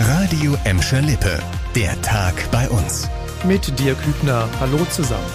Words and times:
Radio 0.00 0.56
Emscher 0.62 1.02
Lippe. 1.02 1.40
Der 1.74 2.00
Tag 2.02 2.32
bei 2.52 2.68
uns. 2.68 3.10
Mit 3.42 3.80
dir 3.80 3.96
Kübner. 3.96 4.48
Hallo 4.60 4.78
zusammen. 4.90 5.26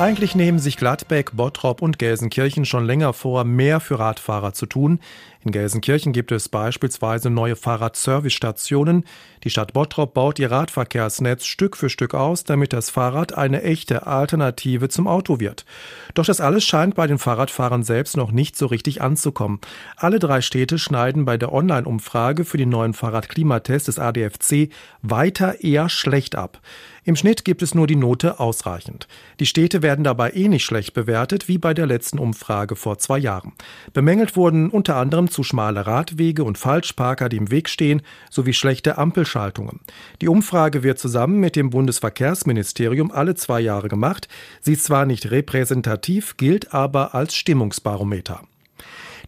Eigentlich 0.00 0.34
nehmen 0.34 0.58
sich 0.58 0.76
Gladbeck, 0.76 1.36
Bottrop 1.36 1.80
und 1.80 2.00
Gelsenkirchen 2.00 2.64
schon 2.64 2.84
länger 2.84 3.12
vor, 3.12 3.44
mehr 3.44 3.78
für 3.78 4.00
Radfahrer 4.00 4.52
zu 4.52 4.66
tun. 4.66 4.98
In 5.44 5.52
Gelsenkirchen 5.52 6.14
gibt 6.14 6.32
es 6.32 6.48
beispielsweise 6.48 7.28
neue 7.28 7.54
Fahrradservicestationen. 7.54 9.04
Die 9.44 9.50
Stadt 9.50 9.74
Bottrop 9.74 10.14
baut 10.14 10.38
ihr 10.38 10.50
Radverkehrsnetz 10.50 11.44
Stück 11.44 11.76
für 11.76 11.90
Stück 11.90 12.14
aus, 12.14 12.44
damit 12.44 12.72
das 12.72 12.88
Fahrrad 12.88 13.36
eine 13.36 13.62
echte 13.62 14.06
Alternative 14.06 14.88
zum 14.88 15.06
Auto 15.06 15.40
wird. 15.40 15.66
Doch 16.14 16.24
das 16.24 16.40
alles 16.40 16.64
scheint 16.64 16.94
bei 16.94 17.06
den 17.06 17.18
Fahrradfahrern 17.18 17.82
selbst 17.82 18.16
noch 18.16 18.32
nicht 18.32 18.56
so 18.56 18.64
richtig 18.64 19.02
anzukommen. 19.02 19.60
Alle 19.96 20.18
drei 20.18 20.40
Städte 20.40 20.78
schneiden 20.78 21.26
bei 21.26 21.36
der 21.36 21.52
Online-Umfrage 21.52 22.46
für 22.46 22.56
den 22.56 22.70
neuen 22.70 22.94
Fahrradklimatest 22.94 23.88
des 23.88 23.98
ADFC 23.98 24.70
weiter 25.02 25.62
eher 25.62 25.90
schlecht 25.90 26.36
ab. 26.36 26.62
Im 27.06 27.16
Schnitt 27.16 27.44
gibt 27.44 27.62
es 27.62 27.74
nur 27.74 27.86
die 27.86 27.96
Note 27.96 28.40
ausreichend. 28.40 29.08
Die 29.38 29.44
Städte 29.44 29.82
werden 29.82 30.04
dabei 30.04 30.32
ähnlich 30.32 30.62
eh 30.62 30.64
schlecht 30.64 30.94
bewertet 30.94 31.48
wie 31.48 31.58
bei 31.58 31.74
der 31.74 31.84
letzten 31.84 32.18
Umfrage 32.18 32.76
vor 32.76 32.96
zwei 32.96 33.18
Jahren. 33.18 33.52
Bemängelt 33.92 34.36
wurden 34.36 34.70
unter 34.70 34.96
anderem 34.96 35.28
zu 35.34 35.42
schmale 35.42 35.86
Radwege 35.86 36.44
und 36.44 36.56
Falschparker, 36.56 37.28
die 37.28 37.36
im 37.36 37.50
Weg 37.50 37.68
stehen, 37.68 38.00
sowie 38.30 38.54
schlechte 38.54 38.96
Ampelschaltungen. 38.96 39.80
Die 40.22 40.28
Umfrage 40.28 40.82
wird 40.82 40.98
zusammen 40.98 41.40
mit 41.40 41.56
dem 41.56 41.68
Bundesverkehrsministerium 41.68 43.10
alle 43.10 43.34
zwei 43.34 43.60
Jahre 43.60 43.88
gemacht. 43.88 44.28
Sie 44.62 44.72
ist 44.72 44.84
zwar 44.84 45.04
nicht 45.04 45.30
repräsentativ, 45.30 46.38
gilt 46.38 46.72
aber 46.72 47.14
als 47.14 47.34
Stimmungsbarometer. 47.34 48.40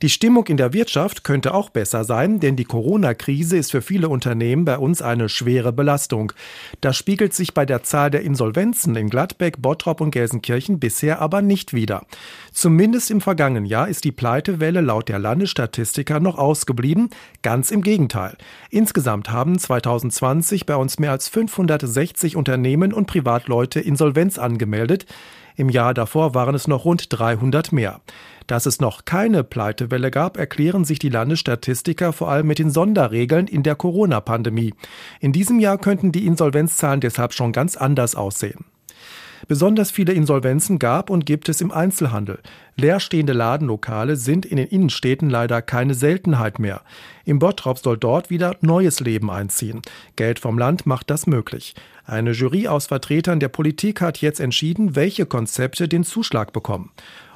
Die 0.03 0.11
Stimmung 0.11 0.47
in 0.49 0.59
der 0.59 0.75
Wirtschaft 0.75 1.25
könnte 1.25 1.55
auch 1.55 1.71
besser 1.71 2.05
sein, 2.05 2.39
denn 2.39 2.55
die 2.55 2.65
Corona-Krise 2.65 3.57
ist 3.57 3.71
für 3.71 3.81
viele 3.81 4.11
Unternehmen 4.11 4.67
bei 4.67 4.77
uns 4.77 5.01
eine 5.01 5.31
schwere 5.31 5.73
Belastung. 5.73 6.35
Das 6.83 6.99
spiegelt 6.99 7.33
sich 7.33 7.55
bei 7.55 7.65
der 7.65 7.83
Zahl 7.83 8.11
der 8.11 8.21
Insolvenzen 8.21 8.95
in 8.95 9.09
Gladbeck, 9.09 9.63
Bottrop 9.63 10.03
und 10.03 10.11
Gelsenkirchen 10.11 10.81
bisher 10.81 11.23
aber 11.23 11.41
nicht 11.41 11.73
wider. 11.73 12.05
Zumindest 12.57 13.11
im 13.11 13.21
vergangenen 13.21 13.67
Jahr 13.67 13.87
ist 13.87 14.05
die 14.05 14.13
Pleitewelle 14.13 14.81
laut 14.81 15.11
der 15.11 15.19
Landesstatistiker 15.19 16.21
noch 16.21 16.39
ausgeblieben. 16.39 17.11
Ganz 17.43 17.71
im 17.71 17.83
Gegenteil. 17.83 18.39
Insgesamt 18.71 19.31
haben 19.31 19.59
2020 19.59 20.65
bei 20.65 20.75
uns 20.75 20.99
mehr 20.99 21.11
als 21.11 21.29
560 21.29 22.35
Unternehmen 22.35 22.95
und 22.95 23.09
Privatleute 23.09 23.81
Insolvenz 23.81 24.39
angemeldet. 24.39 25.05
Im 25.57 25.69
Jahr 25.69 25.93
davor 25.93 26.35
waren 26.35 26.55
es 26.55 26.67
noch 26.67 26.87
rund 26.87 27.09
300 27.11 27.73
mehr. 27.73 28.01
Dass 28.47 28.65
es 28.65 28.81
noch 28.81 29.05
keine 29.05 29.45
Pleitewelle 29.45 30.11
gab, 30.11 30.39
erklären 30.39 30.87
sich 30.87 30.99
die 30.99 31.11
Landesstatistiker 31.11 32.15
vor 32.15 32.31
allem 32.31 32.47
mit 32.47 32.59
den 32.59 32.71
Sonderregeln 32.71 33.49
in 33.49 33.65
der 33.65 33.75
Corona-Pandemie. 33.75 34.73
In 35.21 35.33
diesem 35.33 35.61
Jahr 35.61 35.77
könnten 35.77 36.11
die 36.11 36.25
Insolvenzzahlen 36.25 37.03
deshalb 37.03 37.35
schon 37.35 37.53
ganz 37.53 37.77
anders 37.77 38.15
aussehen. 38.15 38.65
Besonders 39.49 39.91
viele 39.91 40.13
Insolvenzen 40.13 40.79
gab 40.79 41.11
und 41.11 41.27
gibt 41.27 41.49
es 41.49 41.61
im 41.61 41.71
Einzelhandel. 41.71 42.39
Leerstehende 42.77 43.33
Ladenlokale 43.33 44.17
sind 44.17 44.45
in 44.45 44.57
den 44.57 44.67
Innenstädten 44.67 45.31
leider 45.31 45.63
keine 45.63 45.95
Seltenheit 45.95 46.59
mehr. 46.59 46.83
Im 47.25 47.39
Bottrop 47.39 47.79
soll 47.79 47.97
dort 47.97 48.31
wieder 48.31 48.57
neues 48.61 49.01
Leben 49.01 49.31
einziehen. 49.31 49.83
Geld 50.17 50.39
vom 50.39 50.59
Land 50.59 50.87
macht 50.87 51.11
das 51.11 51.27
möglich. 51.27 51.75
Eine 52.05 52.33
Jury 52.33 52.69
aus 52.69 52.87
Vertretern 52.87 53.41
der 53.41 53.49
Politik 53.49 54.01
hat 54.01 54.19
jetzt 54.19 54.41
entschieden, 54.41 54.95
welche 54.95 55.27
Konzepte 55.27 55.89
den 55.89 56.05
Zuschlag 56.05 56.53
bekommen. 56.53 56.91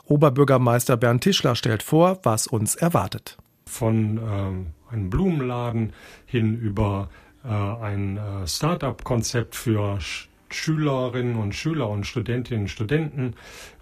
Oberbürgermeister 0.05 0.97
Bernd 0.97 1.23
Tischler 1.23 1.55
stellt 1.55 1.83
vor, 1.83 2.19
was 2.25 2.47
uns 2.47 2.75
erwartet. 2.75 3.39
Von 3.67 4.19
äh, 4.19 4.93
einem 4.93 5.11
Blumenladen 5.11 5.93
hin 6.27 6.59
über 6.59 7.09
äh, 7.45 7.49
ein 7.49 8.17
äh, 8.17 8.47
Start-up-Konzept 8.47 9.55
für 9.55 9.99
Schülerinnen 10.55 11.37
und 11.37 11.55
Schüler 11.55 11.89
und 11.89 12.07
Studentinnen 12.07 12.65
und 12.65 12.69
Studenten 12.69 13.35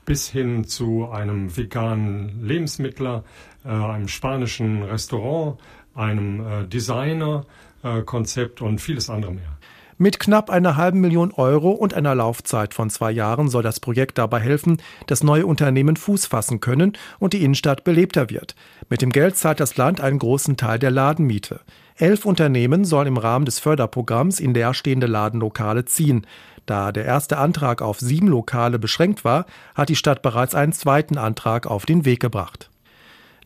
bis 0.05 0.29
hin 0.29 0.65
zu 0.65 1.11
einem 1.11 1.55
veganen 1.57 2.43
Lebensmittler, 2.43 3.25
äh, 3.65 3.69
einem 3.69 4.09
spanischen 4.09 4.83
Restaurant, 4.83 5.59
einem 5.95 6.41
äh, 6.41 6.67
Designer-Konzept 6.67 8.63
und 8.63 8.81
vieles 8.81 9.11
andere 9.11 9.33
mehr. 9.33 9.58
Mit 10.01 10.21
knapp 10.21 10.49
einer 10.49 10.77
halben 10.77 11.01
Million 11.01 11.33
Euro 11.33 11.73
und 11.73 11.93
einer 11.93 12.15
Laufzeit 12.15 12.73
von 12.73 12.89
zwei 12.89 13.11
Jahren 13.11 13.49
soll 13.49 13.65
das 13.65 13.81
Projekt 13.81 14.17
dabei 14.17 14.39
helfen, 14.39 14.81
dass 15.09 15.25
neue 15.25 15.45
Unternehmen 15.45 15.97
Fuß 15.97 16.27
fassen 16.27 16.61
können 16.61 16.93
und 17.19 17.33
die 17.33 17.43
Innenstadt 17.43 17.83
belebter 17.83 18.31
wird. 18.31 18.55
Mit 18.89 19.03
dem 19.03 19.11
Geld 19.11 19.37
zahlt 19.37 19.59
das 19.59 19.77
Land 19.77 20.01
einen 20.01 20.21
großen 20.21 20.57
Teil 20.57 20.79
der 20.79 20.93
Ladenmiete. 20.93 21.63
Elf 21.97 22.27
Unternehmen 22.27 22.85
sollen 22.85 23.09
im 23.09 23.17
Rahmen 23.17 23.45
des 23.45 23.59
Förderprogramms 23.59 24.39
in 24.39 24.55
leerstehende 24.55 25.09
Ladenlokale 25.09 25.85
ziehen. 25.85 26.29
Da 26.65 26.93
der 26.93 27.05
erste 27.05 27.39
Antrag 27.39 27.83
auf 27.83 27.99
sieben 27.99 28.29
Lokale 28.29 28.79
beschränkt 28.79 29.25
war, 29.25 29.47
hat 29.75 29.89
die 29.89 29.97
Stadt 29.97 30.23
bereits 30.23 30.55
einen 30.55 30.73
zweiten 30.73 31.19
Antrag 31.19 31.67
auf 31.67 31.87
den 31.87 32.05
Weg 32.05 32.21
gebracht. 32.21 32.71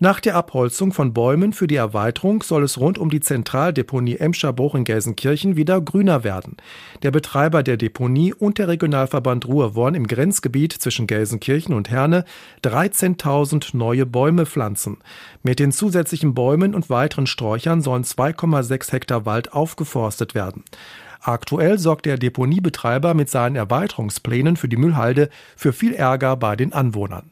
Nach 0.03 0.19
der 0.19 0.35
Abholzung 0.35 0.93
von 0.93 1.15
Bäumen 1.15 1.53
für 1.53 1.69
die 1.69 1.77
Erweiterung 1.77 2.43
soll 2.43 2.65
es 2.65 2.77
rund 2.77 2.99
um 2.99 3.09
die 3.09 3.21
Zentraldeponie 3.21 4.17
Emscherbruch 4.17 4.75
in 4.75 4.83
Gelsenkirchen 4.83 5.55
wieder 5.55 5.81
grüner 5.81 6.25
werden. 6.25 6.57
Der 7.05 7.13
Betreiber 7.13 7.63
der 7.63 7.77
Deponie 7.77 8.35
und 8.35 8.59
der 8.59 8.67
Regionalverband 8.67 9.47
Ruhr 9.47 9.77
wollen 9.77 9.95
im 9.95 10.09
Grenzgebiet 10.09 10.73
zwischen 10.73 11.07
Gelsenkirchen 11.07 11.73
und 11.73 11.89
Herne 11.89 12.25
13.000 12.65 13.77
neue 13.77 14.05
Bäume 14.05 14.45
pflanzen. 14.45 14.97
Mit 15.45 15.61
den 15.61 15.71
zusätzlichen 15.71 16.35
Bäumen 16.35 16.75
und 16.75 16.91
weiteren 16.91 17.29
Sträuchern 17.29 17.81
sollen 17.81 18.03
2,6 18.03 18.91
Hektar 18.91 19.25
Wald 19.25 19.53
aufgeforstet 19.53 20.35
werden. 20.35 20.65
Aktuell 21.21 21.79
sorgt 21.79 22.07
der 22.07 22.19
Deponiebetreiber 22.19 23.15
mit 23.15 23.31
seinen 23.31 23.55
Erweiterungsplänen 23.55 24.57
für 24.57 24.69
die 24.69 24.79
Müllhalde 24.79 25.29
für 25.55 25.73
viel 25.73 25.95
Ärger 25.95 26.35
bei 26.37 26.57
den 26.57 26.73
Anwohnern. 26.73 27.32